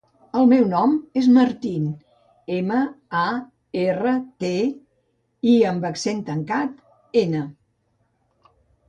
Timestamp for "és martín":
1.19-1.83